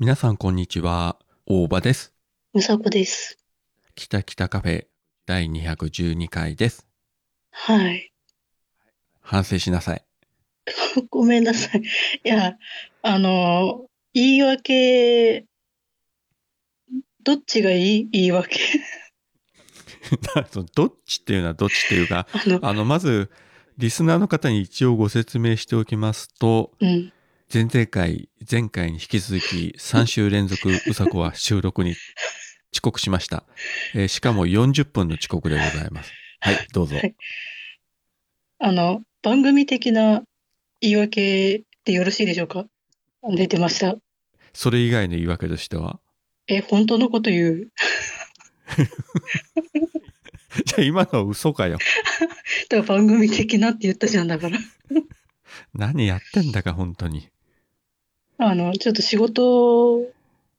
[0.00, 1.18] 皆さんこんにちは。
[1.44, 2.14] 大場です。
[2.54, 3.36] むさこです。
[3.94, 4.86] 北北カフェ
[5.26, 6.88] 第212回です。
[7.50, 8.10] はい。
[9.20, 10.04] 反省しなさい。
[11.10, 11.82] ごめんなさい。
[12.24, 12.56] いや、
[13.02, 15.44] あの、言い訳、
[17.22, 18.08] どっちがいい？
[18.10, 18.58] 言い訳。
[20.74, 23.30] どっちっていうのはどっちっていうか、あの、あの、まず、
[23.76, 27.12] リスナーの方に一応ご説明しておきますと、うん。
[27.52, 31.94] 前々回、前回に引き続き3週連続うさこは収録に
[32.72, 33.44] 遅刻しました。
[33.94, 36.12] えーしかも40分の遅刻でございます。
[36.40, 36.96] はい、どうぞ。
[36.96, 37.14] はい
[38.62, 40.22] あの、番組的な
[40.82, 42.66] 言い訳でよろしいでしょうか？
[43.34, 43.96] 出てました。
[44.52, 45.98] それ以外の言い訳としては？
[46.46, 47.68] え、本当のこと言う？
[50.66, 51.78] じゃあ今のは嘘かよ。
[52.68, 54.58] だから番組的なって言ったじゃんだから。
[55.74, 57.28] 何やってんだか、本当に。
[58.42, 60.08] あの、ちょっと仕事、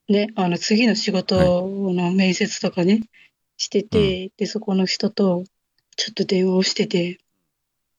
[0.08, 3.02] ね、あの、次の仕事の面接とかね、
[3.58, 5.46] してて、で、そこの人と、
[5.98, 7.18] ちょっと電話をしてて、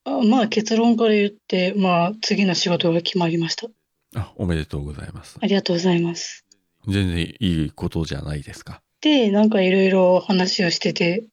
[0.05, 3.67] あまあ、結論から言って、まあ、次の仕事が決まりました。
[4.15, 5.37] あ、おめでとうございます。
[5.41, 6.45] ありがとうございます。
[6.87, 8.81] 全然いいことじゃないですか。
[9.01, 11.25] で、なんかいろいろ話をしてて、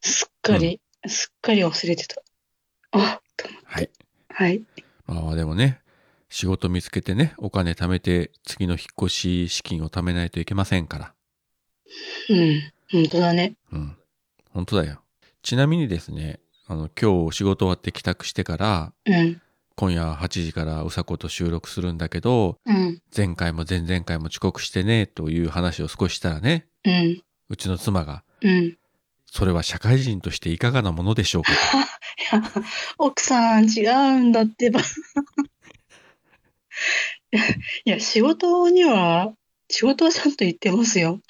[0.00, 2.22] すっかり、すっかり忘れてた。
[2.92, 3.90] あ、と思ってはい。
[4.30, 4.62] はい。
[5.06, 5.80] まあでもね、
[6.34, 11.14] 仕事見つけてね、お金貯めて次の引っ越し資金を貯めないといけませんから。
[12.28, 13.54] うん、本当だね。
[13.70, 13.96] うん。
[14.50, 15.00] 本当だよ。
[15.42, 19.40] ちなみにですね、あの、今日仕事終わって帰宅してから、うん、
[19.76, 28.76] 今夜8時からうさこと収録するんだけど、うん、前回も前々回も遅刻してね、という話を少ししたらね、うん、うちの妻が、うん。
[29.26, 31.52] それは社会人としていかがなものでしょうか？
[32.98, 34.80] 奥さん違うんだってば。
[37.84, 39.32] いや、仕事には、
[39.68, 41.20] 仕事はちゃんと言ってますよ。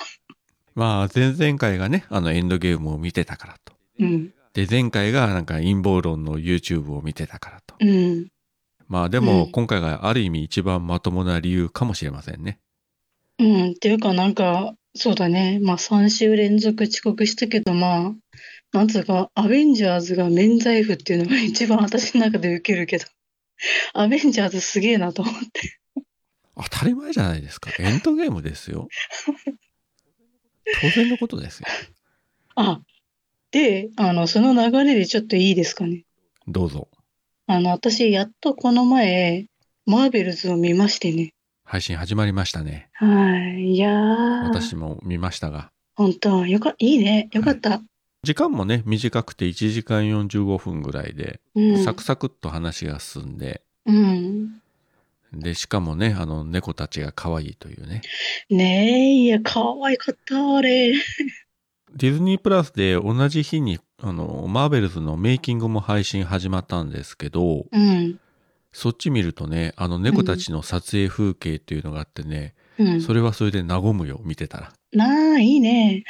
[0.75, 3.75] まあ、前々回がね、あのエンドゲームを見てたからと。
[4.01, 7.77] うん、で、前回がなんか陰謀論の YouTube を見てたからと。
[7.81, 8.29] うん。
[8.87, 12.59] まあでもうん今回がある意味一番まともな理由かもしれませんね。
[13.39, 15.59] うん、っていうかなんか、そうだね。
[15.63, 18.13] まあ3週連続遅刻したけど、まあ、
[18.73, 23.05] なんつうか、アベンジャーズが免罪符っていうのが一番私の中で受けるけど、
[23.95, 25.79] アベンジャーズすげえなと思って。
[26.57, 27.71] 当たり前じゃないですか。
[27.79, 28.89] エンドゲームですよ。
[30.81, 31.67] 当然のことですよ。
[32.55, 32.81] あ、
[33.51, 36.05] で、あの、その流れでちょっといいですかね。
[36.47, 36.89] どうぞ。
[37.47, 39.47] あの、私、やっとこの前、
[39.87, 41.35] マーベルズを見ましてね。
[41.65, 42.89] 配信始まりましたね。
[42.95, 43.73] はい。
[43.73, 45.71] いやー、私も見ましたが。
[45.97, 47.29] 本当よか、いいね。
[47.33, 47.83] よかった。
[48.25, 51.85] 時間もね、短くて1時間45分ぐらいで、うん。
[51.85, 54.61] サクサクっと話が進んで、うん。
[55.33, 58.03] で、しかもね、あの、猫たちが可愛いというね。
[58.51, 60.95] ねえ、いや、可愛かった、あれ。
[61.97, 68.19] ディズニープラスで同じ日に、あの、マーベルズのメイキングも配信始まったんですけど、うん。
[68.73, 73.01] そっち見るとね、あの猫たちの撮影風景っていうのがあってね、うん。
[73.01, 74.73] それはそれで和むよ、見てたら。
[74.93, 76.03] なあ、いいね。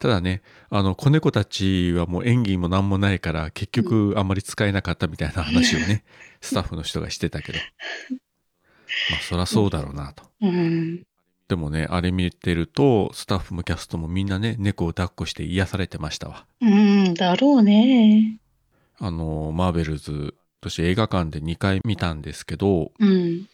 [0.00, 0.40] ただね、
[0.70, 6.04] あの、子猫たちはもう演技も何もないから、結局あんまり使えなかったみたいな話をね、
[6.40, 7.58] スタッフの人がしてたけど。
[9.12, 10.24] まあ、そらそうだろうなと。
[10.40, 11.06] うん。
[11.48, 16.46] でもね、あれ見てると、スタッフもキャストもみんなね、猫を抱っこして癒されてましたわ。
[16.62, 18.38] うん、だろうね。
[18.98, 23.46] あの、マーベルズ、私映画館で2回見たんですけど、うん。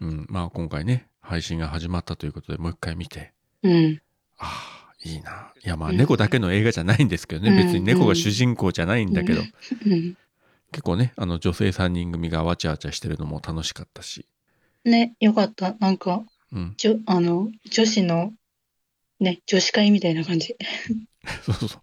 [0.00, 4.00] うん、まあ今回ね、配信が始まったということでもう一回見て、うん。
[4.38, 5.52] ああ、いいな。
[5.64, 10.16] いやまあうん猫だけの映画じゃないんですけどね、うん別に猫が主人公じゃないんだけど、うん。
[10.72, 14.26] 結構ね、あの女性3人組がわちゃわちゃしてるのも楽しかったし、
[14.84, 15.74] ね、よかった。
[15.78, 18.32] なんか、うん、じょ、あの、女子の、
[19.20, 20.56] ね、女子会みたいな感じ。
[21.44, 21.80] そうそうそう。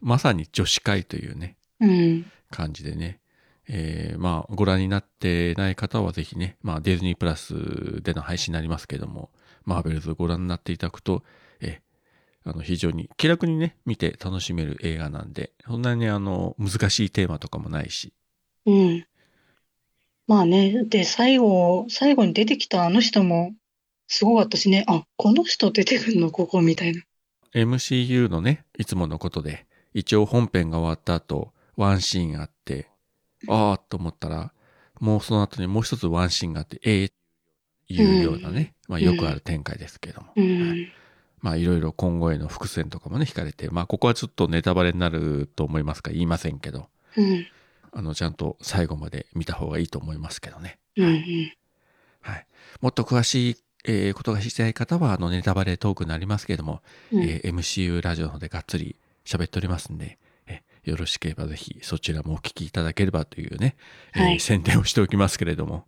[0.00, 2.30] まさに女子会というね、うん。
[2.50, 3.20] 感じでね、
[3.68, 9.30] えーまあご覧になってない方はぜひね、まあディズニープラスでの配信になりますけども、
[9.64, 11.24] マーベルズご覧になっていただくと、
[11.60, 11.89] えー
[12.44, 18.12] あの非常に気楽にね、見て楽しめる映画なんで、そんなにあの難しいテーマとかもないし、
[18.66, 19.06] うん。
[20.26, 23.52] まあね、で、最後、最後に出てきたあの人も、
[24.06, 27.02] すごかったしね、あ、この人出てくんの、ここ、みたいな。
[27.54, 32.88] MCU のね、いつものことで、一応本編が終わった後、ワンシーンあって、
[33.48, 34.52] あーと思ったら、
[35.00, 37.12] もうその後にもう一つワンシーンがあって、えー、
[37.88, 40.32] いうようなね、まあよくある展開ですけども。
[40.36, 40.88] うん。
[41.40, 47.46] まあいろいろ今後への伏線とかもね、引かれて、まあここはちょっとネタバレになると思いますから言いませんけど、うん。
[47.92, 50.78] あの、ちゃんと最後まで見た方がいいと思いますけどね。
[50.96, 51.06] うん。
[51.06, 51.52] うん。
[52.20, 52.46] はい。
[52.80, 56.82] もっと詳しえーことがしたい方は、あの、ネタバレトークになりますけれども、
[57.12, 63.76] うんえー MCU ラジオの方でがっつり喋っておりますんで、えよろしければぜひそちらもお聞きいただければというね、
[64.14, 65.86] えーはい宣伝をしておきますけれども。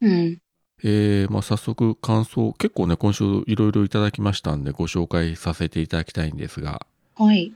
[0.00, 0.38] うん。
[0.84, 6.86] えーまあ、早速感想、結構ね、今週いろいろいただきましたんで、ご紹介させていただきたいんですが、
[7.16, 7.52] はい。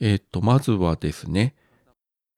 [0.00, 1.54] えっ、と、まずはですね、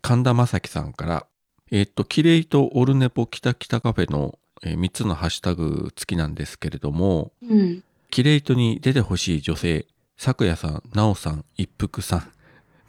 [0.00, 1.26] 神田正輝さんから、
[1.73, 7.85] えっ、と、キレイとオルネポキタキタカフェの、え3つのハッシュタグ付きなんですけれども、うん。
[8.11, 9.87] キレイトに出てほしい女性、
[10.17, 12.32] 咲夜さん、なおさん、一服さん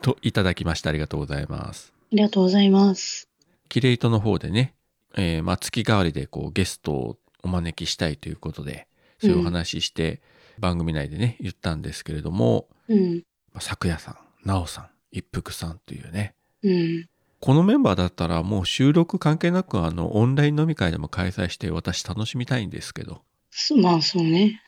[0.01, 0.89] といただきました。
[0.89, 1.93] ありがとうございます。
[2.11, 3.27] ありがとうございます。
[3.69, 4.73] キレイトの方でね、
[5.15, 8.87] えーまあ、月替わりでこうゲストをお招きしたいということで、
[9.19, 10.21] そういうお話しして、
[10.59, 13.23] 番組内でね、言ったんですけれども、うん。
[13.53, 17.09] まあ咲夜さん、なおさん、一服さんというね、うん。
[17.39, 24.61] このメンバーだったらもう収録関係なくあのオンライン飲み会でも開催して私楽しみたいんですけど、そまあ、そうね。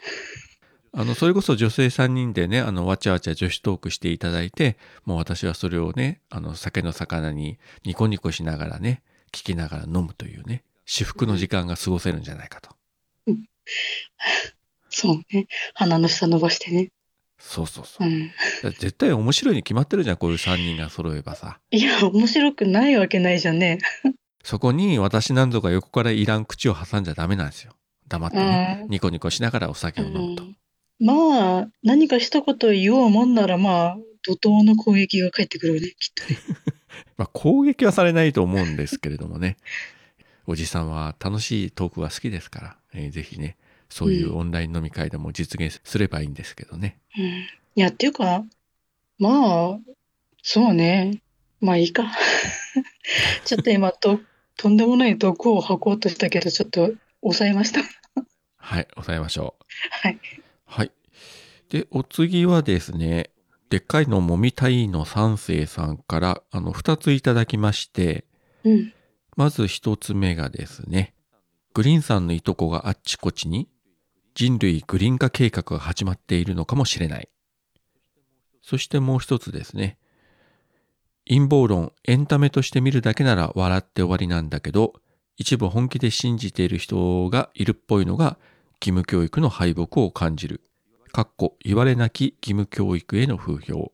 [0.93, 9.01] あの、それこそ女性3人でね、あの、わちゃわちゃ女子トークしていただいて、もう私はそれをね、あの、酒の魚にニコニコしながらね、
[9.31, 12.75] 聞きながら飲むというね、至福の時間が過ごせるんじゃないかと。
[14.89, 15.47] そうね。
[15.73, 16.89] 鼻の下伸ばしてね。
[17.39, 18.11] そうそうそうう。
[18.11, 18.29] ん。
[18.77, 21.61] 絶対面白いに決まってるじゃん、こういう3人が揃えばさ。
[21.71, 23.79] いや、面白くないわけないじゃんね。
[24.43, 27.71] そこに私なんぞが横からいらん口を挟んじゃダメなんですよ。
[28.09, 28.79] 黙ってね。
[28.83, 30.43] うんニコニコしながらお酒を飲むと。
[30.43, 30.57] うん
[30.99, 33.97] まあ、何か一言言おうもんなら、まあ、
[34.27, 36.37] 怒涛の攻撃が返ってくるよね、きっとね。
[37.15, 39.55] まあ、攻撃はされないと思うんですけれどもね。
[40.47, 43.57] おじさんは楽しいトークが好きですから、えーぜひね、
[43.89, 46.99] そういうオンライン飲み会でも実現すればいいんですけどね。
[47.17, 47.23] うん。
[47.23, 48.43] いや、っていうか、
[49.19, 49.29] ま
[49.75, 49.79] あ、
[50.41, 51.21] そうね。
[51.59, 52.11] まあいいか。
[53.45, 54.19] ちょっと今と、
[54.57, 57.81] とんでもない毒を吐こうとしたけど、ちょっと抑えました。
[58.57, 59.65] はい、抑えましょう。
[59.89, 60.19] はい。
[60.65, 60.91] はい。
[61.69, 63.29] で、お次はですね、
[63.69, 68.25] でっかいのもみたいの三世さんから、あの、二ついただきまして、
[68.63, 68.93] うん。
[69.37, 71.13] まず一つ目がですね、
[71.73, 73.69] グリーンさんのいとこがあっちこっちに
[74.35, 77.29] 人類グリーン化計画が始まっているのかもしれない。
[78.61, 79.97] そしてもう一つですね、
[81.27, 84.93] 陰謀論、エンタメとして見るだけなら笑って終わりなんだけど、
[85.37, 88.37] 一部本気で信じている人がいるっぽいのが
[88.81, 90.61] 義務教育の敗北を感じる。
[91.11, 93.91] かっこ言われなき義務教育への風評。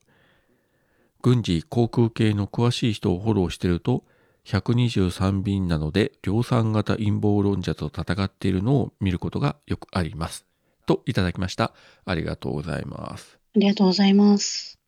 [1.21, 4.03] 軍事航空系の詳しい人をフォローしてると
[4.47, 10.45] 123便なので量産型陰謀論者と戦っているのを見ることがよくあります。
[10.85, 11.73] といただきました。
[12.05, 13.37] ありがとうございます。
[13.55, 14.79] ありがとうございます。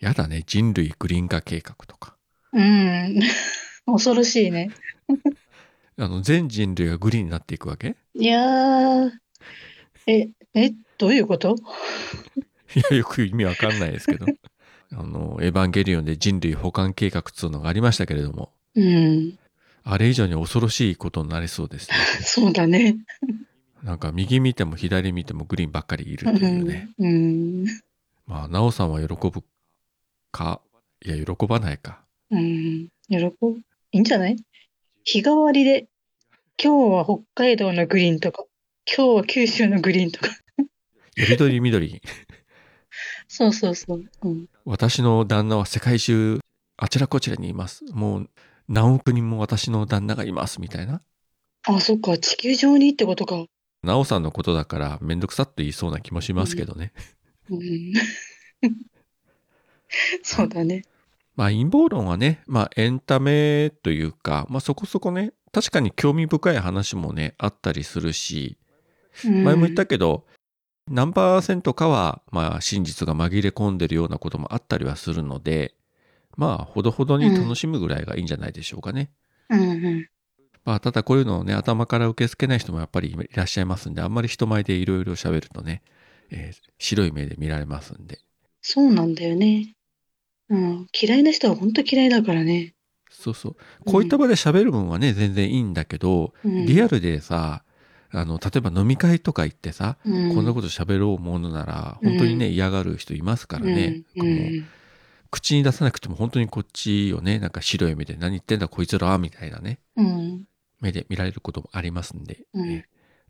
[0.00, 2.14] やだね、人類グリーン化計画とか。
[2.52, 3.18] うん。
[3.86, 4.70] 恐ろしいね。
[5.98, 7.96] あの、全人類がグリーンになっていくわけ？
[8.14, 9.10] いやー、
[10.06, 11.56] え、え、どういうこと？
[12.76, 14.26] いや、よく意味わかんないですけど。
[14.92, 19.38] あの、エヴァンゲリオンで人類保管計画っつうのがありましたけれども、うん。
[19.84, 21.96] あれ以上に恐ろしいことになりそうですね。
[22.22, 22.96] そうだね。
[23.82, 26.88] なんか右見ても左見てもグリーンばっかりいるうというね。
[26.98, 27.04] ん。
[27.04, 27.08] う
[27.64, 27.66] ん。
[28.26, 29.44] まあ、なおさんは喜ぶ
[30.32, 30.60] か、
[31.04, 32.04] いや、喜ばないか。
[32.30, 32.88] うん。
[33.08, 33.60] 喜ぶ。
[33.92, 34.36] いいんじゃない？
[35.04, 35.86] 日替わりで、
[36.62, 38.44] 今日は北海道のグリーンとか、
[38.86, 40.28] 今日は九州のグリーンとか。
[41.14, 42.02] よりどり緑。
[43.28, 44.04] そうそうそう。
[44.22, 44.48] うん。
[44.64, 46.40] 私の旦那は世界中、
[46.76, 47.84] あちらこちらにいます。
[47.92, 48.30] もう、
[48.68, 51.02] 何億人も私の旦那がいます、みたいな。
[51.66, 52.18] あ、そっか。
[52.18, 53.44] 地球上にってことか。
[53.82, 56.92] なおさんのことだから、めんどくさっと言いそうな気もしますけどね。
[57.50, 57.92] うん。
[60.22, 60.84] そうだね。
[61.36, 68.58] まあ、陰謀論はね、まあ、エンタメというか、まあ、そこそこね、確かに興味深い話もね、あったりするし、
[69.24, 70.26] うん前も言ったけど、
[70.90, 75.74] 何パーセントかは、まあ、真実が紛れ込んでるようなこともあったりはするので、
[76.36, 79.10] まあ、ほどほどに楽しむぐらいがいいんじゃないでしょうかね。
[79.48, 80.08] うんうん。
[80.64, 85.82] まあ、ただこういうのをね、頭から受け付けない人もやっぱりいらっしゃいますんで、あんまり人前でいろいろ喋るとね、
[86.30, 88.18] えー白い目で見られますんで。
[88.60, 89.74] そうなんだよね。
[90.50, 90.86] うん。
[91.00, 92.74] 嫌いな人は本当嫌いだからね。
[93.10, 93.56] そうそう。
[93.86, 97.62] こういった場で喋る分はね、全然いいんだけど、うんリアルでさ、
[98.10, 104.02] あの、例えば飲み会とか行ってさ、うんこんなこと喋ろうものなら、本当にね、嫌がる人いますからね。
[104.16, 104.66] うん
[105.36, 110.44] 口に出さなくても本当にこっちをね、なんか白い目で何言ってんだこいつらみたいなね、うん。
[110.80, 112.82] 目で見られることもありますんで、うんえー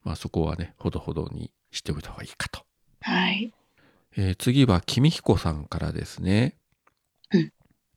[0.04, 2.60] まあそこはね、ほどほどにしておいた方がいいかと。
[3.00, 3.52] はい。
[4.16, 6.54] えー次は、君彦さんからですね。
[7.32, 7.52] うん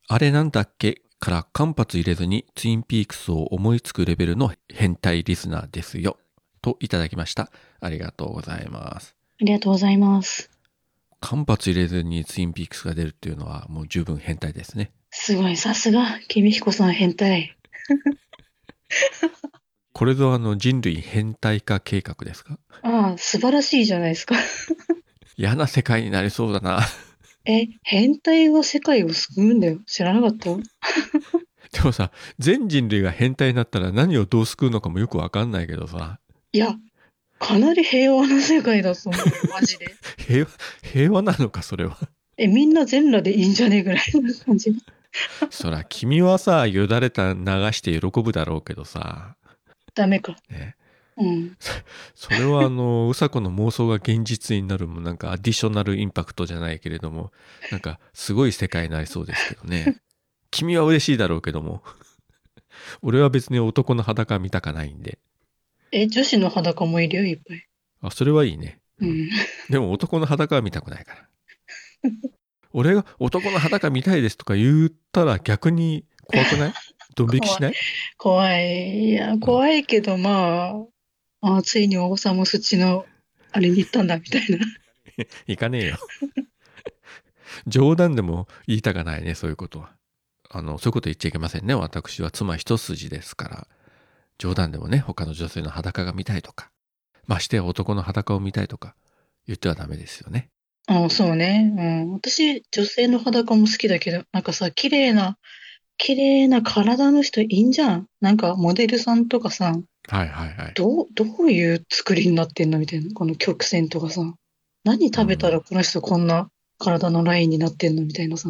[0.08, 6.16] あれなんだっけから間髪入れずにツインピークスを思いつくレベルの変態リスナーですよ。
[6.62, 7.52] といただきました。
[7.80, 9.14] ありがとうございます。
[9.40, 10.49] ありがとうございます。
[11.20, 14.92] 間髪入れずにツインピークスが出るっていうのはもう十分変態ですね。
[15.10, 17.56] すごい、さすが、君彦さん変態。
[19.92, 22.58] これぞあの人類変態化計画ですか？
[22.82, 24.34] ああ、素晴らしいじゃないですか。
[25.36, 26.80] 嫌な世界になりそうだな。
[27.44, 29.80] え、変態は世界を救うんだよ。
[29.86, 30.50] 知らなかった？
[31.72, 36.18] でもさ、全人類が変態になったら何をどう救うのかもよくわかんないけどさ、
[36.52, 36.74] いや、
[37.40, 39.94] かなり平和な世界だと思うよ、マジで。
[40.18, 40.50] 平和、
[40.82, 41.98] 平和なのか、それは。
[42.36, 44.72] え、みんな全裸でいいんじゃねえぐらいな感じ。
[45.50, 47.40] そら、君はさ、よだれた流
[47.72, 49.36] して喜ぶだろうけどさ、
[49.94, 50.36] ダメか。
[50.50, 50.76] ね、
[51.16, 51.56] うん。
[52.14, 57.32] それはあの、 うさこの妄想が現実になるもなんかアディショナルインパクトじゃないけれども、
[57.72, 60.00] なんかすごい世界になりそうですけどね。
[60.50, 61.82] 君は嬉しいだろうけども。
[63.02, 65.18] 俺は別に男の裸見たかないんで。
[65.92, 67.66] え、女子の裸もいるよ、いっぱい。
[68.02, 68.78] あ、それはいいね。
[69.00, 69.28] うん。
[69.68, 71.28] でも男の裸は見たくないから。
[72.72, 76.72] 俺が男の裸見たいですとか言ったら逆に怖くない？
[77.16, 77.74] ドン引きしない？
[78.16, 79.08] 怖い。
[79.08, 80.76] いや、怖いけど、ま
[81.40, 83.06] あ、あついにおばさんもそっちの、
[83.52, 84.58] あれに行ったんだ、みたいな。
[85.48, 85.98] 行かねえよ。
[87.66, 89.92] 冗談でも言いたかないね、そういうことは。
[90.48, 91.74] あの、そういうこと言っちゃいけませんね。
[91.74, 93.66] 私は妻一筋ですから。
[94.40, 96.70] 冗談でもね、他の女性の裸が見たいとか、
[97.26, 98.96] ましてや男の裸を見たいとか
[99.46, 100.48] 言ってはダメですよね。
[100.86, 101.72] あそうね。
[101.76, 102.12] うん。
[102.14, 105.36] 私、女性の裸も好きだけど、なんかさ、綺麗な、
[105.98, 108.06] 綺麗な体の人いいんじゃん？
[108.22, 109.76] なんか、モデルさんとかさ、
[110.08, 110.72] はいはいはい。
[110.74, 113.12] どう、どういう作りになってんのみたいな。
[113.12, 114.22] この曲線とかさ。
[114.82, 118.48] 何食べたらこの人こんな体のラインになってんのみたいなさ。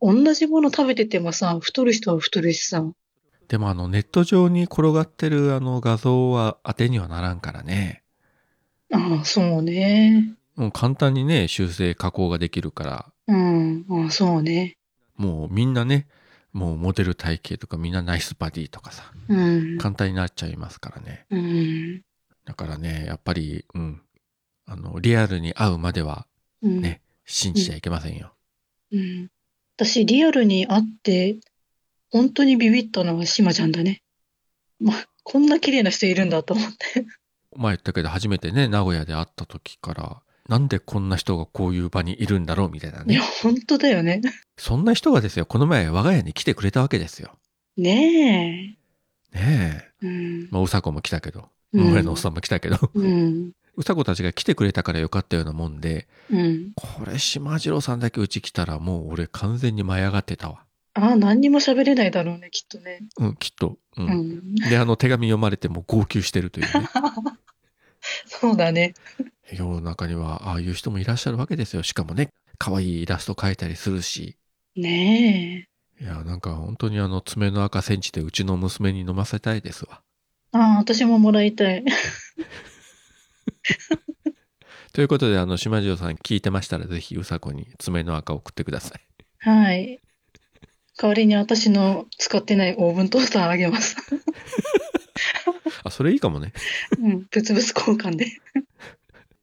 [0.00, 2.82] 同じもの食べててもさ、太る人は太るしさ。
[3.50, 8.04] でもあのネット上に転がってるあの画像は当てにはならんからね。
[8.92, 10.36] ああ、そうね。
[10.54, 13.84] もう簡単にね、修正加工ができるから、うん。
[13.90, 14.76] ああ、そうね。
[15.16, 16.06] もうみんなね、
[16.52, 19.78] もうモデル体型とかみんなナイスバディとかさ、うん。
[19.78, 21.26] 簡単になっちゃいますからね。
[21.30, 22.02] うん。
[22.44, 24.00] だからね、やっぱり、うん。
[24.66, 26.28] あの、リアルに会うまでは
[26.62, 26.80] うん。
[26.82, 28.32] ね、信じちゃいけませんよ。
[28.92, 29.28] うん。
[29.76, 31.36] 私、リアルに会って、
[32.10, 34.02] 本当にビビったのは島ちゃんだね。
[34.78, 37.06] ま、こんな綺麗な人いるんだと思って。
[37.56, 43.26] 前言ったけど、初めてね、名古屋で会った時から、なんでこんな人がこういう場にいるんだろうみたいないや、ね。
[43.42, 44.20] 本当だよね。
[44.56, 47.36] そんな人がですよ、この前我が家に来てくれたわけですよ。
[47.76, 48.76] ね
[49.32, 50.06] ねえ。
[50.06, 50.48] うんえ。。
[50.50, 53.52] まあ、うさこも来たけど、うん上のおっさんも来たけど、うん。
[53.76, 56.72] うさこたちが来てくれたからよかったようなもんで、うん。
[56.74, 60.64] これ島次郎さんだけうち来たらもう俺完全に舞い上がってたわ。
[60.94, 63.00] ああ、何にも喋れないだろうね、きっとね。
[63.18, 63.78] うん、きっと。
[63.96, 64.02] う。
[64.02, 64.54] うんん。
[64.56, 66.70] で、あの手紙読まれても号泣してるというね。
[68.26, 68.94] そうだね。
[69.52, 71.82] 世の中にはああいう人もいらっしゃるわけですよ。
[71.82, 74.36] しかもね、可愛いイラスト描いたりするし。
[74.76, 75.66] ね
[76.00, 76.04] え。
[76.04, 80.00] いや、なんか本当にあの爪の赤センチでうちの娘に飲ませたいですわ。
[80.52, 81.84] ああ、私ももらいたい。
[84.92, 89.00] ということで、あの、島次郎さん聞いてましたら、ぜひうさこに爪の赤を送ってください。
[89.38, 90.00] はい。
[91.00, 93.96] 代わりに私の使ってないオーブントースターあげます。
[95.82, 96.52] あ、それいいかもね。
[96.98, 97.26] うん。
[97.32, 98.26] 物々交換で。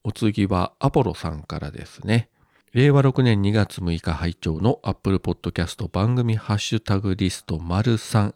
[0.03, 2.29] お次はアポロさんからですね。
[2.73, 8.35] 令和6年2月6日拝聴の Apple Podcast 番組ハッシュタグリスト丸3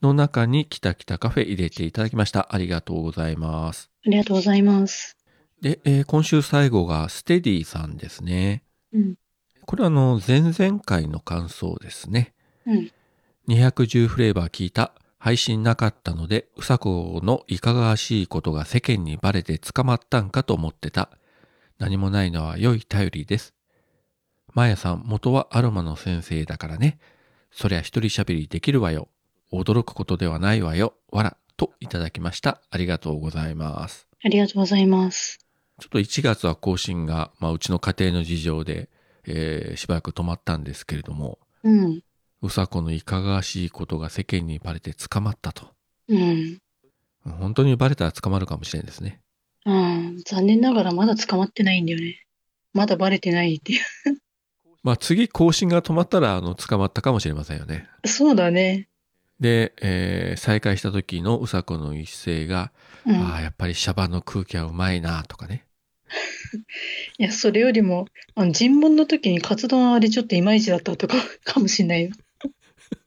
[0.00, 2.54] の中にきたきたカフェ入れていただきました。
[2.54, 3.90] ありがとうございます。
[4.06, 5.18] ありがとうございます。
[5.60, 8.62] で、えー今週最後がステディさんですね。
[8.94, 9.14] うん。
[9.66, 12.32] これはあの前々回の感想ですね。
[12.66, 12.90] うん。
[13.48, 21.10] 210フレーバー聞いた配信なかったのでうさこのいかがわしいことが世間にバレて捕まったんかと思ってた。
[21.78, 23.54] 何もないのは良い頼りです。
[24.54, 26.98] マヤさん元はアロマの先生だからね。
[27.50, 29.08] そりゃ一人喋りできるわよ。
[29.52, 30.94] 驚くことではないわよ。
[31.10, 32.60] わらといただきました。
[32.70, 34.08] ありがとうございます。
[34.24, 35.38] ありがとうございます。
[35.80, 38.88] ちょっと1月は更新が、まあ、うちの家庭の事情で、
[39.26, 41.38] えーしばらく止まったんですけれども。
[41.62, 42.02] うん。
[42.42, 45.70] うさこのいかがわしいことが世間にバレて捕まったと。
[46.08, 46.58] うん。
[47.24, 49.20] 本当にバレたら捕まるかもしれないですね。
[49.64, 52.26] ああ、残念ながらまだ捕まってないんだよね。
[52.74, 53.78] まだバレてないってい
[54.82, 57.88] まあ次更新が止まったらあの捕まったかもしれませんよね。
[58.02, 58.08] う。
[58.08, 58.88] そうだね。
[59.38, 62.72] で、えー再開した時のうさこの一声が、
[63.06, 63.16] うん。
[63.16, 65.64] ああ、やっぱりシャバの空気はうまいなとかね。
[67.18, 72.10] いや、それよりも、あの、尋問の時にカツ丼あれちょっといまいちだったとか、かもしんないよ。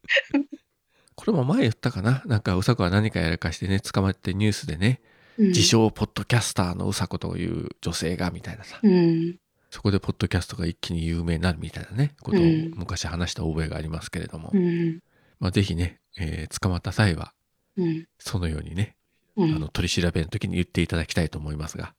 [1.16, 2.22] これも前言ったかな？
[2.26, 5.02] なんかうさこは何かやらかしてね、捕まってニュースでね、
[5.38, 9.38] うん自称ポッドキャスターのうさこという女性がみたいなさ、うん。
[9.70, 15.00] そこでポッドキャストが一気に有名になるみたいなね、ことをうん昔話した覚えがありますけれども、うん。
[15.42, 17.34] まあぜひね、えー捕まった際は、
[17.76, 18.08] うん。
[18.18, 18.96] そのようにね、
[19.36, 19.56] うん。
[19.56, 21.94] あの、取り調べの時に言っていただきたいと思いますが、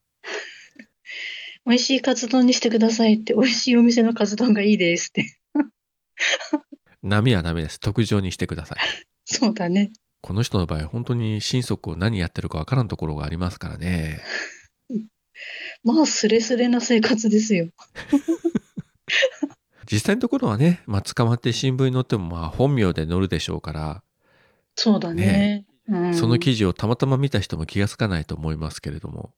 [1.67, 5.39] 美味しいカツ丼にしてくださいって、美味しいお店のカツ丼がいいですって。
[7.07, 7.81] 波はダメです。
[7.81, 8.79] 特上にしてください。
[9.25, 9.93] そうだね。
[10.21, 14.21] この人の場合、本当に心底何やってるかわからんところがありますからね。
[15.85, 17.69] まあ、スレスレな生活ですよ。
[19.91, 24.03] 実際のところはね、まあ、捕まって新聞に載っても、まあ、本名で載るでしょうから、
[24.75, 25.65] そうだね。
[25.89, 26.15] うん。
[26.15, 29.33] その記事をたまたま見た人も気がつかないと思いますけれども、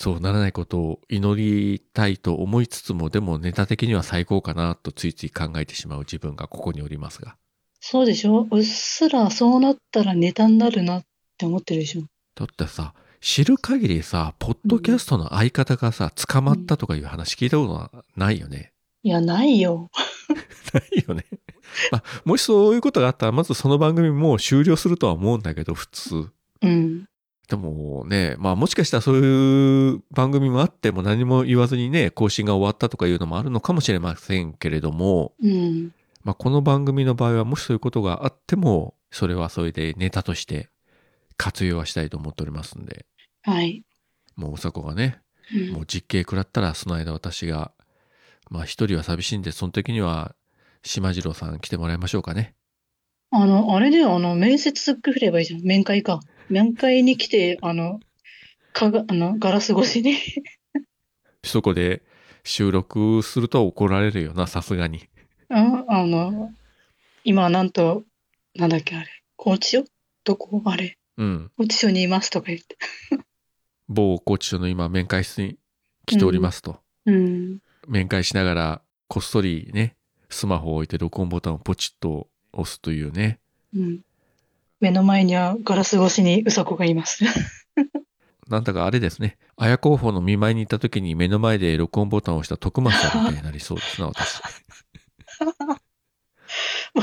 [0.00, 7.36] そうならないことを祈りたいと思いつつも、でもネタ的には最高かなとついつい考えてしまう自分がここにおりますが。
[7.80, 8.46] そうでしょ？
[8.48, 11.02] うっすらそうなったらネタになるなっ
[11.36, 12.02] て思ってるでしょ。
[12.36, 18.72] だってさ、知る限りさ、ポッドキャストの相方がさ、捕まったとかいう話聞いたことはないよね？
[19.02, 19.90] いや、ないよ。
[20.72, 21.24] ないよね。
[21.90, 26.28] まあ、もしそういうことがあったら、まずその番組もう終了するとは思うんだけど、普通。
[26.62, 26.97] うん。
[27.48, 35.94] でもね、まあもしかしたらそういう番組もあっても何も言わずにね、更新が終わったとかいうのもあるのかもしれませんけれども、うん。
[36.24, 40.68] まあこの番組の場合はもしそういうことがあっても、それはそれでネタとして
[41.38, 43.06] 活用はしたいと思っておりますんで、
[43.42, 43.82] はい。
[44.36, 45.20] もううさこがね、
[45.54, 47.72] うんもう実刑食らったらその間私が、
[48.50, 50.34] まあ一人は寂しいんで、その時には
[50.82, 52.54] 島次郎さん来てもらいましょうかね。
[53.30, 55.62] あの、あれだよ、あの、面接くればいいじゃん。
[55.62, 56.20] 面会か。
[56.48, 58.00] 面会に来て、あの、
[58.72, 60.16] かが、あの、ガラス越しに？
[61.44, 62.02] そこで
[62.44, 65.08] 収録すると怒られるよな、さすがに。
[65.50, 66.52] あ、あの、
[67.24, 68.04] 今、なんと、
[68.54, 69.06] なんだっけ、あれ。
[69.36, 69.84] 高知署？
[70.24, 70.62] どこ？
[70.64, 70.98] あれ。
[71.16, 71.50] うん。
[71.56, 72.76] 高知署にいますとか言って。
[73.88, 75.58] 某拘置所の今面会室に
[76.06, 76.80] 来ておりますと。
[77.06, 77.58] うん。
[77.86, 79.96] 面会しながらこっそりね、
[80.28, 83.38] スマホを置いて録音ボタンをポチッと押すというね。
[83.74, 84.00] うん。
[84.80, 87.24] 目の前にはガラス越しにうさこがいます。
[88.48, 89.36] なんだかあれですね。
[89.56, 94.40] 綾候補の見舞いに行った時に目の前で録音ボタンを押した徳松さんみたいになりそうですな、私。
[96.94, 97.02] も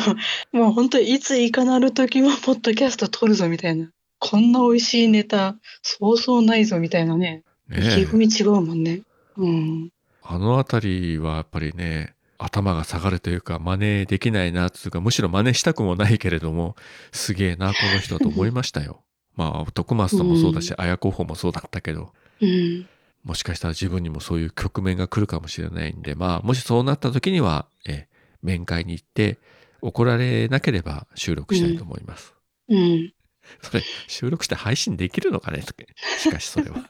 [0.54, 3.92] う、もう本当いついかなる時もポッドキャスト撮るぞみたいな。
[4.20, 7.44] こんな美味しいネタ、そうそうないぞみたいなね。
[7.68, 9.02] ね意気え込み違うもんね。
[9.38, 9.92] うん。
[10.24, 16.76] あのあたりはやっぱりね、頭が下がるというか真似できないなっていうか、むしろ真似したくもないけれども、
[17.12, 19.04] すげえな、この人と思いましたよ。
[19.36, 22.88] まあ、徳松ともそうだし、綾候補もそうだったけど、うん。
[23.24, 28.08] もしかしたら自分にもそういう局面が来るかもしれないんで、まあ、もしそうなった時には、え、
[28.42, 29.40] 面会に行って、
[29.82, 32.34] 怒られなければ収録したいと思います。
[32.70, 33.14] うん。
[33.62, 35.64] それ、収録して配信できるのかね？
[36.20, 36.90] しかしそれは。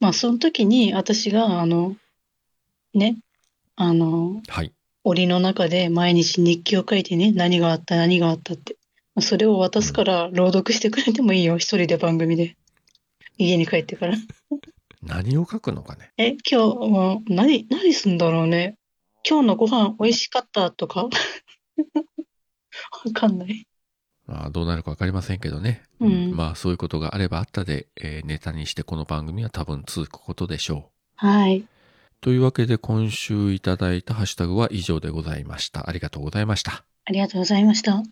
[0.00, 1.96] まあ、その時に私が、あの、
[2.94, 3.16] ね、
[3.76, 4.72] あの、はい。
[5.04, 8.76] 檻の中で毎日日記を書いてね、何があった、何があったって。
[9.14, 12.56] まあそれを渡すから朗読してくれてもいいよ、一人で番組で。
[13.38, 14.16] 家に帰ってから。
[15.02, 18.76] 何を書くのかねえ、今日、もう何、何すんだろうね。
[19.28, 21.08] 今日のご飯美味しかったとか？
[23.04, 23.66] わかんない。
[24.26, 25.82] まあ、どうなるかわかりませんけどね。
[26.00, 30.90] うんまあ、そういうことがあればあったで、えーネタにしてこの番組は多分続くことでしょ
[31.22, 31.26] う。
[31.26, 31.64] はい。
[32.20, 35.88] というわけで今週いただいたハッシュタグは以上でございました。
[35.88, 36.84] ありがとうございました。
[37.04, 38.02] ありがとうございました。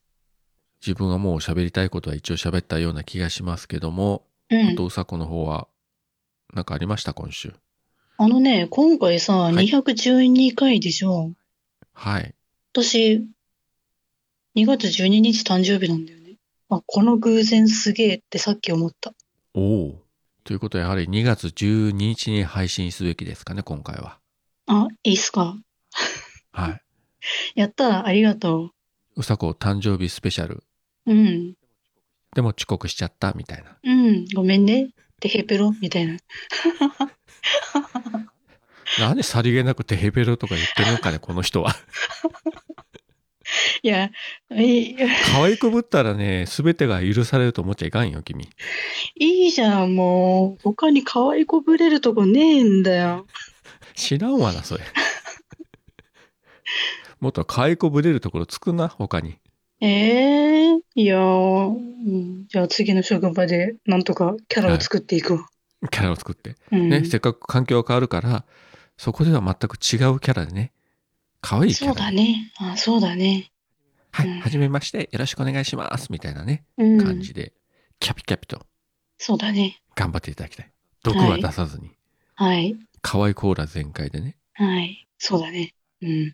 [0.80, 4.84] 自分はもう喋りたいことは一応喋ったような気がしますけども、うんあと、。
[4.84, 5.66] うさこの方は、
[6.52, 7.54] なんかありました今週？
[8.16, 11.32] あのね、今回さ、い212回でしょ。
[11.92, 12.34] はい。
[12.72, 13.26] 私、
[14.56, 16.36] 2月12日誕生日なんだよね。
[16.68, 19.12] あ、この偶然すげえってさっき思った。
[19.54, 20.03] おお。
[20.44, 24.18] ということはやはり2月12日に配信すべきですかね、今回は。
[24.66, 25.56] あ、いいっすか？
[26.52, 26.80] はい。
[27.56, 28.72] やった、ありがと
[29.16, 30.62] うさこ誕生日スペシャル。
[31.06, 31.12] う。
[31.12, 31.54] うん。
[32.34, 33.78] でも遅刻しちゃったみたいな。
[33.82, 34.90] うん、ごめんね。
[35.18, 36.18] てへぺろみたいな。
[38.98, 41.74] なんでさりげなくテヘペロとか言ってるのかね、この人は。
[43.82, 44.10] いや、
[44.50, 44.94] い
[45.32, 48.48] 可愛くぶったらね、すべてが許されると思っちゃいかんよ、君。
[49.16, 50.62] いいじゃん、もう。
[50.62, 53.26] 他に可愛いこぶれるとこねえんだよ。
[53.94, 54.84] 知らんわな、それ。
[57.20, 59.36] もっと可愛くぶれるところつくな、他に。
[59.80, 65.46] ええいやー、うん、じゃあ次の職場でなんとかキャラを作っていくわ。
[65.90, 66.56] キャラを作って。
[66.70, 66.88] うん。
[66.88, 68.44] ね、せっかく環境が変わるから、
[68.96, 70.72] そこでは全く違うキャラでね、
[71.44, 71.94] 可愛いキャそう。
[71.94, 72.50] だね。
[72.56, 73.50] あ、そうだね。
[74.10, 77.04] はい、うんはじめまして、よろしくお願いします、みたいなね、うん。
[77.04, 77.52] 感じで、
[78.00, 78.64] キャピキャピと
[79.18, 79.82] そうだね。
[79.94, 80.72] 頑張っていただきたい。
[81.02, 81.90] 毒は出さずに。
[82.34, 82.76] はい。
[83.02, 84.38] 可愛いコーラ全開でね。
[84.54, 85.06] はい。
[85.18, 85.74] そうだね。
[86.00, 86.32] うん。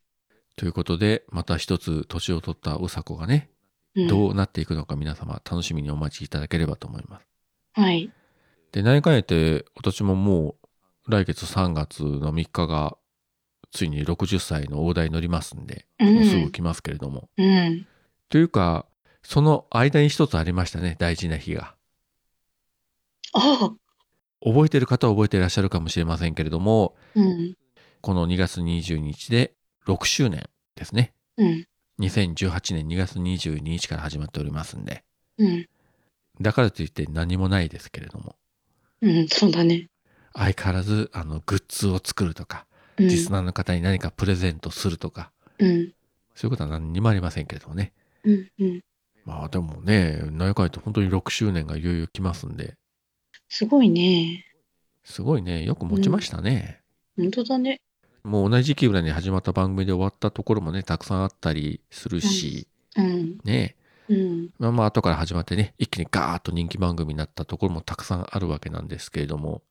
[0.55, 3.51] ということで、また一つ年を取ったうさこがね、
[3.97, 7.27] うん、どうなっていくのか皆様楽しみにお待ちいただければと思います。
[7.73, 8.13] はい。
[8.71, 10.55] で、何回って、私もも
[11.07, 12.97] う来月3月の3日が、
[13.73, 17.29] ついに60歳の大台に乗りますんで、うんもうすぐ来ますけれども。
[17.37, 17.87] うん。
[18.29, 18.87] というか、
[19.23, 21.75] その間に一つありましたね、大事な日が。
[24.43, 27.55] 覚えてる方は覚えていらっしゃるかもしれませんけれども、うん。
[28.01, 29.55] この2月22日で
[29.87, 31.13] 6周年ですね。
[31.37, 31.67] うん。
[32.01, 35.05] 2018年2月22日から始まっておりますんで。
[35.39, 35.69] うん。
[36.41, 38.37] だからといって何もないですけれども、
[39.03, 39.29] うん。
[39.29, 39.89] そうだね。
[40.33, 42.70] 相変わらず、あの、グッズを作るとか、うん。
[43.01, 45.93] リスナーの方に何かプレゼントするとか、うん。
[46.35, 47.93] そういうことは何にもありませんけれどもね。
[48.25, 48.49] うん。
[48.59, 48.81] うん。
[49.25, 52.75] まあでもね、何やかんやって本当に6周年がいよいよ来ますんで、
[53.49, 54.47] すごいね。
[55.05, 56.81] すごいね、よく持ちましたね。
[57.17, 57.81] 本当だね。
[58.23, 63.39] もう同じ時期ぐらいに始まった番組で終わったところもね、たくさんあったりするし、うん。
[63.45, 63.77] ね、
[64.09, 64.51] うん。
[64.59, 69.63] まあまあ後から始まってね、一気にガーッと人気番組になったところもたくさんあるわけなんですけれども、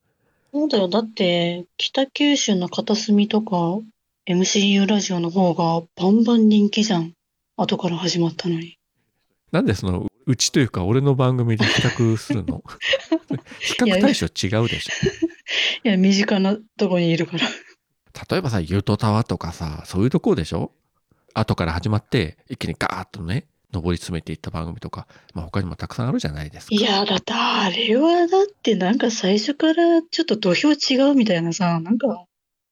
[0.53, 0.87] そうだよ。
[0.87, 3.79] だって、北九州の片隅とか、
[4.27, 7.13] MCU ラジオの方がバンバン人気じゃん。
[7.57, 8.77] 後から始まったのに。
[9.51, 12.63] なんでその、うちというか俺の番組で比較するの？
[13.59, 14.91] 比較対象違うでしょ。
[15.83, 17.47] いや、身近なとこにいるから。
[18.29, 20.71] 例えばさ、ユートタワーとかさ、そういうところでしょ？
[21.33, 26.75] 後から始まって、一気にガーッとね、上り詰めていった番組とか、まあ他にもたくさんあるじゃないですか。
[26.75, 32.25] いや、だってあれはだってなんか最初からちょっと土俵違うみたいなさ、なんか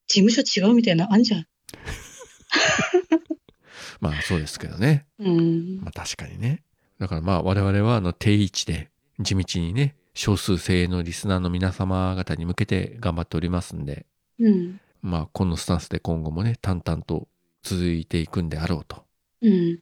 [0.08, 1.46] 事務所違うみたいなあんじゃん。
[4.02, 5.06] まあそうですけどね。
[5.20, 5.82] うん。
[5.82, 6.64] まあ確かにね。
[7.00, 14.06] だからまあ我々はあの定位置で地道にね、少数精鋭のリスナーの皆様方に向けて頑張っておりますんで、
[14.40, 14.80] うん。
[15.02, 17.28] まあこのスタンスで今後もね、淡々と
[17.62, 19.04] 続いていくんであろうと。
[19.42, 19.80] うん。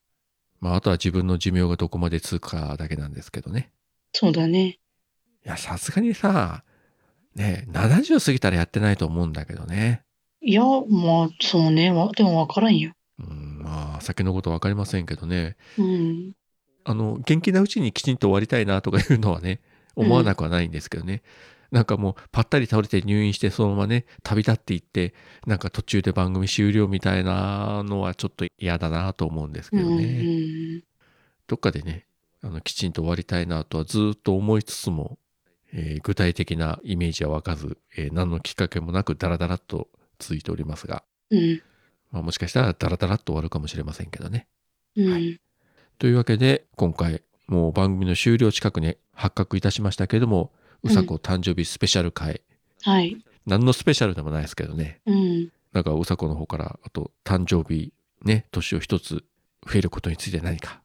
[0.60, 3.72] まああとは自分の寿命がどこまで続くかだけなんですけどね。
[4.14, 4.80] そうだね。
[5.46, 6.64] いや、さすがにさ、
[7.36, 10.04] ね、70過ぎたらやってないと思うんだけどね。
[10.42, 11.92] いや、まあ、そうね。
[11.92, 12.94] わでもわからんよ。
[13.20, 15.56] うん、まあ、先のことわかりませんけどね。
[15.78, 16.32] うん。
[16.84, 19.60] あの、元気なうちにきちんと終わりたいなとかいうのはね、
[19.96, 21.24] 思わなくはないんですけどね。
[21.76, 25.14] なんかもう、ぱったり倒れて入院して、そのままね、旅立っていって、
[25.46, 30.06] なんか途中で番組終了みたいなのはちょっと嫌だなと思うんですけどね。
[30.24, 30.84] ん。
[31.48, 32.06] どっかでね、
[32.42, 35.20] あの、きちんと終わりたいなとはずっと思いつつも、
[35.74, 41.62] えー具体的なイメージは湧かず、えー何のきっかけもなくダラダラっと続いておりますが、うん。
[42.12, 44.48] まあ、もしかしたらダラダラっと終わるかもしれませんけどね。
[44.96, 45.12] うん。
[45.12, 45.20] は
[46.00, 50.54] というわけで、今回、もう番組の終了近くに発覚いたしましたけれども、
[50.86, 52.42] うさこ誕生日スペシャル回、
[52.84, 53.18] はい。
[53.48, 55.50] 何のスペシャルでもないですけどね、うん。
[55.74, 57.92] なんかうさこの方から、あと誕生日、
[58.24, 59.26] ね、年を一つ
[59.66, 60.84] 増えることについて何か、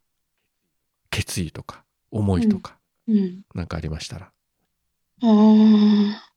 [1.10, 3.42] 決意とか、思いとか、うん。
[3.54, 4.26] なんかありましたら。
[4.26, 4.30] あ
[5.22, 6.32] あ。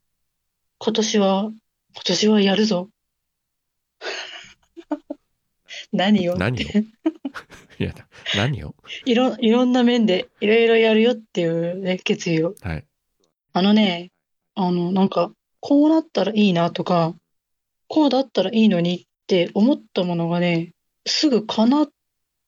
[0.78, 2.90] 今年は、今年はやるぞ。
[5.90, 6.36] 何を？
[6.36, 6.68] 何を？
[7.80, 7.94] いや、
[8.36, 8.74] 何を？
[9.06, 12.54] いろ、いろんな面でいろいろやるよっていうね、決意を。
[12.60, 12.84] はい。
[13.56, 14.10] あのね、
[14.56, 17.14] あの、なんか、こうなったらいいなとか、
[17.86, 20.72] こうだったらいいのにって思ったものがね、
[21.06, 21.88] すぐ叶っ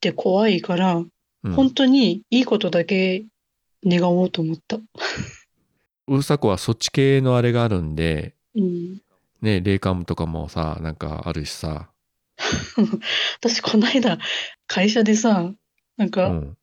[0.01, 1.11] て怖いから、うん
[1.55, 3.25] 本当にいいことだけ
[3.85, 4.79] 願おうと思った。
[6.09, 9.01] うさこはそっち系のあれがあるんで、うん。
[9.43, 11.89] ね、霊感とかもさ、なんかあるしさ、
[13.39, 14.19] 私、この間、
[14.67, 15.53] 会社でさ、
[15.97, 16.57] なんうか、ん。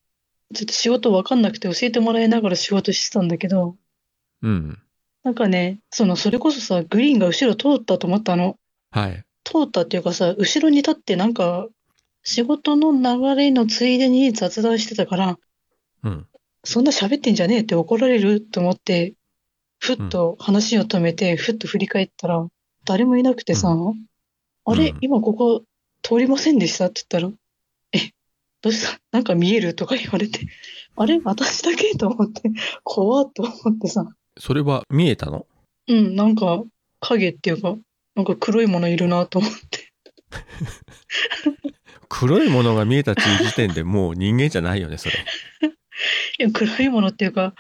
[0.54, 3.78] ちょっと仕事わかんなくて教えてもらいながら仕事してたんだけど、
[4.44, 4.80] うん。
[5.24, 8.58] なんかね、その、それこそさ、グリーンが後ろ通ったと思ったの。
[8.92, 9.24] はい。
[9.44, 11.68] 通ったっていうかさ、後ろに立ってなんか、
[12.24, 15.38] 仕事の流れのついでに雑談してたから、
[16.04, 16.28] うん。
[16.64, 19.14] そそんな喋ってんじゃねえって怒られると思って、
[19.78, 22.48] ふっと話を止めて、ふっと振り返ったら、
[22.84, 23.70] 誰もいなくてさ、
[24.66, 25.62] あれうん今ここ
[26.02, 26.86] 通りませんでした？
[26.86, 27.34] って言ったら、
[27.92, 28.12] え、
[28.64, 29.00] どうした？
[29.12, 29.76] なんか見える？
[29.76, 30.48] とか言われて、
[30.96, 31.22] あれ？
[31.24, 31.96] 私だけ？
[31.96, 32.42] と思って、
[32.84, 35.46] 怖っと思ってさ、それは見えたの？
[35.88, 36.64] うん、なんか
[37.00, 37.76] 影っていうか、
[38.16, 39.92] なんか黒いものいるなと思って。
[42.10, 45.16] 黒いものが見えたっていう時点で もう人間じゃないよね、それ。
[46.40, 47.54] いや、黒いものっていうか、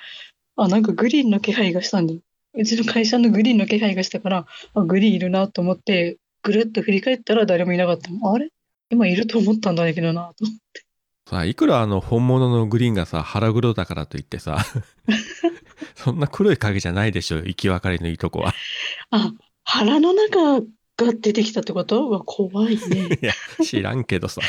[0.55, 2.19] あ、なんかグリーンの気配がしたんだよ。
[2.53, 8.31] うちの会社のグリーンの気配がしたから、あ、グリーンいるなと思って、ぐるっと振り返ったら誰もいなかったの。
[8.31, 8.49] あれ？
[8.89, 10.45] 今いると思ったんだけどなと。
[11.27, 14.63] さあ、いくらあの本物のグリーンがさ、腹黒だからといってさ、
[16.03, 18.53] そんな黒い影じゃないでしょ、生き別れのいいとこは。
[19.11, 19.31] あ、
[19.63, 22.09] 腹の中が出てきたってこと？
[22.09, 23.17] は怖いね。
[23.21, 24.41] いや、知らんけどさ。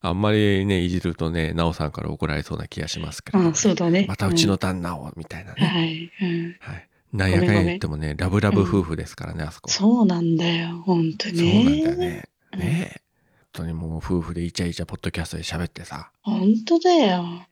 [0.00, 4.04] あんまりね、いじるとね、なおさんから怒られそうな気がしますから、あ、そうだね。
[4.06, 5.60] またうちの旦那を、みたいなうん。
[5.62, 5.66] ね。
[5.66, 6.10] はい。
[6.20, 6.56] うん。
[6.60, 6.88] はい。
[7.14, 9.70] なんやかんや言ってもね、ラブラブ夫婦ですからね、あそこ。
[9.70, 10.82] そうなんだよ。
[10.84, 11.96] 本当そうなんだよね。
[11.96, 12.28] ね。
[12.58, 13.00] ねえ。
[13.54, 16.10] 本当にもう夫婦でイチャイチャポッドキャストで喋ってさ。
[16.22, 17.46] 本当だよ。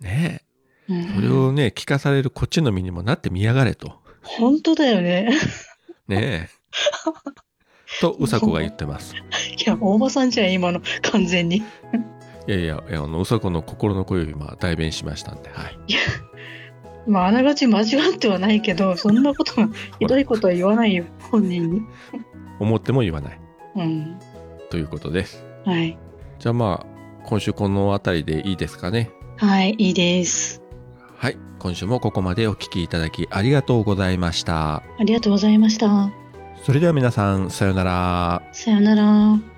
[0.00, 0.42] ね
[0.86, 1.48] それん。
[1.48, 3.92] をね、聞かされるこっちの身にもなってみやがれと。
[4.22, 5.30] 本当だよね。
[6.08, 6.48] ねえ。
[8.00, 9.14] と、うさこが言ってます。
[9.14, 9.20] い
[9.66, 10.80] や、大場さんじゃん、今の、
[11.12, 11.58] 完全に。
[11.58, 11.62] い
[12.46, 15.78] やいや、いやあの、うさこの心の声を今、代弁しましたんで、はい。
[17.06, 19.68] まあ、あながち間違ってはないけど、そんなことは、
[19.98, 21.82] ひどいことは言わないよ、本人に。
[22.58, 23.40] 思っても言わない。
[23.76, 24.18] うん。
[24.70, 25.44] ということです。
[25.64, 25.98] はい。
[26.38, 26.86] じゃあまあ、
[27.26, 29.10] 今週この辺りでいいですかね。
[29.36, 30.63] はい、いいです。
[31.24, 31.38] はい。
[31.58, 34.82] 今週もここまでお聞きいただきありがとうございました。
[34.98, 36.10] ありがとうございました。
[36.62, 38.42] それでは皆さん、さようなら。
[38.52, 39.53] さよなら。